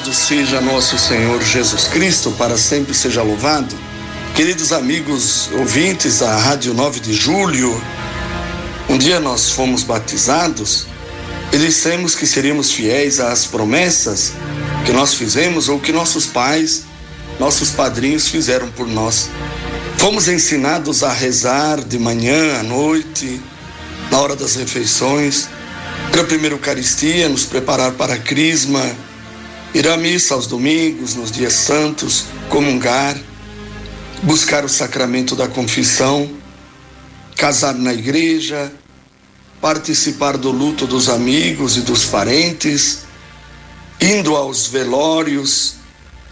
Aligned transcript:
Louvado 0.00 0.14
seja 0.14 0.60
nosso 0.62 0.98
Senhor 0.98 1.42
Jesus 1.42 1.84
Cristo, 1.88 2.30
para 2.32 2.56
sempre 2.56 2.94
seja 2.94 3.22
louvado. 3.22 3.76
Queridos 4.34 4.72
amigos 4.72 5.50
ouvintes 5.52 6.20
da 6.20 6.36
Rádio 6.38 6.72
9 6.72 7.00
de 7.00 7.12
Julho, 7.12 7.82
um 8.88 8.96
dia 8.96 9.20
nós 9.20 9.50
fomos 9.50 9.82
batizados 9.82 10.86
e 11.52 11.58
dissemos 11.58 12.14
que 12.14 12.26
seríamos 12.26 12.72
fiéis 12.72 13.20
às 13.20 13.44
promessas 13.44 14.32
que 14.86 14.92
nós 14.92 15.12
fizemos 15.12 15.68
ou 15.68 15.78
que 15.78 15.92
nossos 15.92 16.24
pais, 16.24 16.84
nossos 17.38 17.70
padrinhos 17.70 18.28
fizeram 18.28 18.70
por 18.70 18.86
nós. 18.86 19.28
Fomos 19.98 20.28
ensinados 20.28 21.02
a 21.02 21.12
rezar 21.12 21.78
de 21.84 21.98
manhã, 21.98 22.58
à 22.58 22.62
noite, 22.62 23.38
na 24.10 24.18
hora 24.18 24.34
das 24.34 24.56
refeições, 24.56 25.48
pela 26.10 26.24
primeira 26.24 26.54
Eucaristia, 26.54 27.28
nos 27.28 27.44
preparar 27.44 27.92
para 27.92 28.14
a 28.14 28.18
Crisma, 28.18 29.09
ir 29.74 29.88
à 29.88 29.96
missa 29.96 30.34
aos 30.34 30.46
domingos, 30.46 31.14
nos 31.14 31.30
dias 31.30 31.52
santos, 31.52 32.24
comungar, 32.48 33.16
buscar 34.22 34.64
o 34.64 34.68
sacramento 34.68 35.36
da 35.36 35.48
confissão, 35.48 36.30
casar 37.36 37.74
na 37.74 37.92
igreja, 37.92 38.72
participar 39.60 40.36
do 40.36 40.50
luto 40.50 40.86
dos 40.86 41.08
amigos 41.08 41.76
e 41.76 41.80
dos 41.82 42.04
parentes, 42.04 43.00
indo 44.00 44.34
aos 44.34 44.66
velórios 44.66 45.74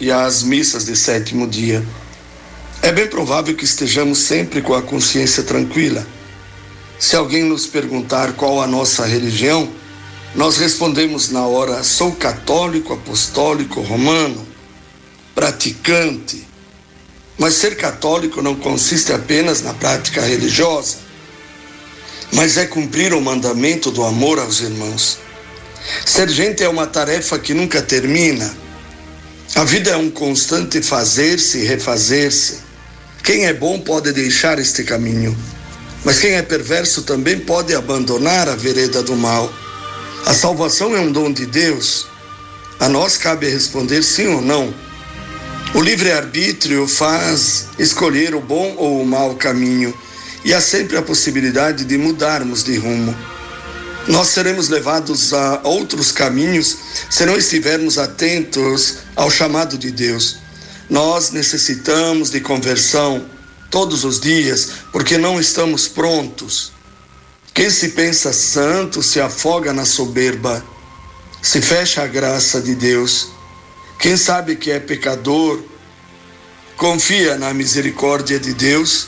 e 0.00 0.10
às 0.10 0.42
missas 0.42 0.84
de 0.84 0.96
sétimo 0.96 1.48
dia. 1.48 1.84
É 2.82 2.92
bem 2.92 3.06
provável 3.06 3.54
que 3.54 3.64
estejamos 3.64 4.18
sempre 4.18 4.60
com 4.60 4.74
a 4.74 4.82
consciência 4.82 5.42
tranquila. 5.42 6.06
Se 6.98 7.16
alguém 7.16 7.42
nos 7.42 7.66
perguntar 7.66 8.34
qual 8.34 8.60
a 8.60 8.66
nossa 8.66 9.06
religião, 9.06 9.68
nós 10.34 10.56
respondemos 10.56 11.30
na 11.30 11.46
hora: 11.46 11.82
sou 11.84 12.12
católico, 12.12 12.92
apostólico, 12.92 13.80
romano, 13.80 14.46
praticante. 15.34 16.46
Mas 17.38 17.54
ser 17.54 17.76
católico 17.76 18.40
não 18.40 18.54
consiste 18.54 19.12
apenas 19.12 19.60
na 19.60 19.74
prática 19.74 20.20
religiosa, 20.20 20.98
mas 22.32 22.56
é 22.56 22.64
cumprir 22.64 23.12
o 23.12 23.20
mandamento 23.20 23.90
do 23.90 24.04
amor 24.04 24.38
aos 24.38 24.60
irmãos. 24.60 25.18
Ser 26.06 26.28
gente 26.28 26.62
é 26.62 26.68
uma 26.68 26.86
tarefa 26.86 27.38
que 27.38 27.52
nunca 27.52 27.82
termina. 27.82 28.54
A 29.56 29.64
vida 29.64 29.90
é 29.90 29.96
um 29.96 30.10
constante 30.10 30.80
fazer-se 30.80 31.58
e 31.58 31.64
refazer-se. 31.64 32.58
Quem 33.22 33.46
é 33.46 33.52
bom 33.52 33.80
pode 33.80 34.12
deixar 34.12 34.58
este 34.58 34.84
caminho, 34.84 35.36
mas 36.04 36.18
quem 36.18 36.32
é 36.34 36.42
perverso 36.42 37.02
também 37.02 37.40
pode 37.40 37.74
abandonar 37.74 38.48
a 38.48 38.54
vereda 38.54 39.02
do 39.02 39.16
mal. 39.16 39.52
A 40.26 40.32
salvação 40.32 40.96
é 40.96 41.00
um 41.00 41.12
dom 41.12 41.30
de 41.30 41.44
Deus. 41.44 42.06
A 42.80 42.88
nós 42.88 43.18
cabe 43.18 43.46
responder 43.46 44.02
sim 44.02 44.26
ou 44.26 44.40
não. 44.40 44.72
O 45.74 45.82
livre-arbítrio 45.82 46.88
faz 46.88 47.66
escolher 47.78 48.34
o 48.34 48.40
bom 48.40 48.74
ou 48.78 49.02
o 49.02 49.06
mau 49.06 49.34
caminho 49.34 49.92
e 50.42 50.54
há 50.54 50.62
sempre 50.62 50.96
a 50.96 51.02
possibilidade 51.02 51.84
de 51.84 51.98
mudarmos 51.98 52.64
de 52.64 52.74
rumo. 52.76 53.14
Nós 54.08 54.28
seremos 54.28 54.70
levados 54.70 55.34
a 55.34 55.60
outros 55.62 56.10
caminhos 56.10 56.76
se 57.10 57.26
não 57.26 57.36
estivermos 57.36 57.98
atentos 57.98 58.96
ao 59.14 59.30
chamado 59.30 59.76
de 59.76 59.90
Deus. 59.90 60.38
Nós 60.88 61.32
necessitamos 61.32 62.30
de 62.30 62.40
conversão 62.40 63.26
todos 63.70 64.04
os 64.04 64.20
dias 64.20 64.70
porque 64.90 65.18
não 65.18 65.38
estamos 65.38 65.86
prontos. 65.86 66.72
Quem 67.54 67.70
se 67.70 67.90
pensa 67.90 68.32
santo 68.32 69.00
se 69.00 69.20
afoga 69.20 69.72
na 69.72 69.84
soberba, 69.84 70.62
se 71.40 71.62
fecha 71.62 72.02
à 72.02 72.06
graça 72.08 72.60
de 72.60 72.74
Deus. 72.74 73.28
Quem 73.96 74.16
sabe 74.16 74.56
que 74.56 74.72
é 74.72 74.80
pecador, 74.80 75.62
confia 76.76 77.38
na 77.38 77.54
misericórdia 77.54 78.40
de 78.40 78.52
Deus 78.52 79.06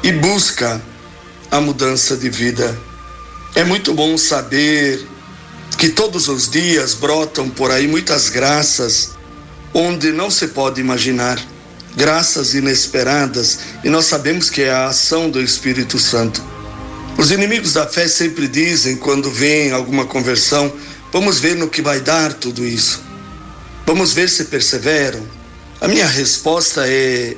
e 0.00 0.12
busca 0.12 0.80
a 1.50 1.60
mudança 1.60 2.16
de 2.16 2.30
vida. 2.30 2.78
É 3.56 3.64
muito 3.64 3.92
bom 3.92 4.16
saber 4.16 5.04
que 5.76 5.88
todos 5.88 6.28
os 6.28 6.48
dias 6.48 6.94
brotam 6.94 7.50
por 7.50 7.72
aí 7.72 7.88
muitas 7.88 8.28
graças 8.28 9.16
onde 9.74 10.12
não 10.12 10.30
se 10.30 10.48
pode 10.48 10.80
imaginar, 10.80 11.44
graças 11.96 12.54
inesperadas, 12.54 13.58
e 13.82 13.88
nós 13.88 14.04
sabemos 14.04 14.48
que 14.48 14.62
é 14.62 14.70
a 14.70 14.86
ação 14.86 15.28
do 15.28 15.42
Espírito 15.42 15.98
Santo. 15.98 16.55
Os 17.18 17.30
inimigos 17.30 17.72
da 17.72 17.86
fé 17.86 18.06
sempre 18.06 18.46
dizem, 18.46 18.96
quando 18.96 19.30
vem 19.30 19.72
alguma 19.72 20.04
conversão, 20.04 20.70
vamos 21.10 21.40
ver 21.40 21.56
no 21.56 21.68
que 21.68 21.80
vai 21.80 21.98
dar 21.98 22.34
tudo 22.34 22.66
isso. 22.66 23.02
Vamos 23.86 24.12
ver 24.12 24.28
se 24.28 24.44
perseveram. 24.44 25.26
A 25.80 25.88
minha 25.88 26.06
resposta 26.06 26.86
é: 26.86 27.34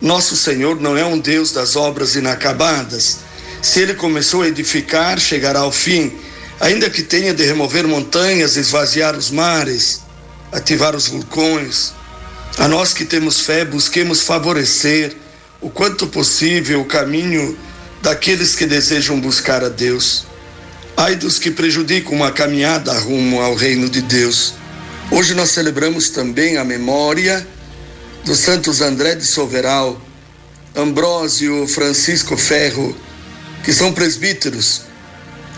nosso 0.00 0.36
Senhor 0.36 0.80
não 0.80 0.96
é 0.96 1.04
um 1.04 1.18
Deus 1.18 1.50
das 1.50 1.74
obras 1.74 2.14
inacabadas. 2.14 3.18
Se 3.60 3.80
ele 3.80 3.94
começou 3.94 4.42
a 4.42 4.48
edificar, 4.48 5.18
chegará 5.18 5.60
ao 5.60 5.72
fim, 5.72 6.12
ainda 6.60 6.88
que 6.88 7.02
tenha 7.02 7.34
de 7.34 7.44
remover 7.44 7.88
montanhas, 7.88 8.56
esvaziar 8.56 9.16
os 9.16 9.30
mares, 9.30 10.02
ativar 10.52 10.94
os 10.94 11.08
vulcões. 11.08 11.92
A 12.58 12.68
nós 12.68 12.92
que 12.94 13.04
temos 13.04 13.40
fé, 13.40 13.64
busquemos 13.64 14.22
favorecer 14.22 15.16
o 15.60 15.68
quanto 15.68 16.06
possível 16.06 16.80
o 16.80 16.84
caminho 16.84 17.58
daqueles 18.02 18.54
que 18.54 18.66
desejam 18.66 19.20
buscar 19.20 19.62
a 19.62 19.68
Deus. 19.68 20.26
Ai 20.96 21.16
dos 21.16 21.38
que 21.38 21.50
prejudicam 21.50 22.12
uma 22.12 22.32
caminhada 22.32 22.92
rumo 22.98 23.40
ao 23.40 23.54
reino 23.54 23.88
de 23.88 24.02
Deus. 24.02 24.54
Hoje 25.10 25.34
nós 25.34 25.50
celebramos 25.50 26.10
também 26.10 26.56
a 26.56 26.64
memória 26.64 27.46
dos 28.24 28.38
santos 28.38 28.80
André 28.80 29.14
de 29.14 29.26
Soveral, 29.26 30.00
Ambrósio 30.76 31.66
Francisco 31.66 32.36
Ferro, 32.36 32.96
que 33.64 33.72
são 33.72 33.92
presbíteros, 33.92 34.82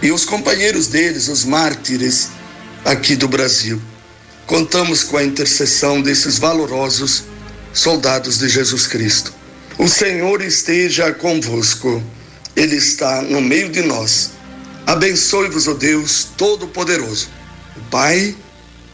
e 0.00 0.10
os 0.10 0.24
companheiros 0.24 0.86
deles, 0.86 1.28
os 1.28 1.44
mártires 1.44 2.30
aqui 2.84 3.14
do 3.14 3.28
Brasil. 3.28 3.80
Contamos 4.46 5.04
com 5.04 5.16
a 5.16 5.24
intercessão 5.24 6.02
desses 6.02 6.38
valorosos 6.38 7.24
soldados 7.72 8.38
de 8.38 8.48
Jesus 8.48 8.86
Cristo. 8.86 9.32
O 9.78 9.88
Senhor 9.88 10.42
esteja 10.42 11.12
convosco, 11.12 12.02
ele 12.56 12.76
está 12.76 13.22
no 13.22 13.40
meio 13.40 13.70
de 13.70 13.82
nós. 13.82 14.32
Abençoe-vos, 14.86 15.68
ó 15.68 15.72
oh 15.72 15.74
Deus 15.74 16.28
Todo-Poderoso, 16.36 17.28
Pai 17.90 18.34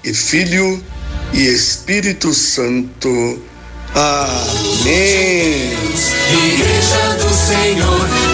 e 0.05 0.15
Filho 0.15 0.83
e 1.33 1.47
Espírito 1.47 2.33
Santo. 2.35 3.43
Amém. 3.95 5.73
Igreja 6.31 7.15
do 7.19 7.35
Senhor. 7.35 8.28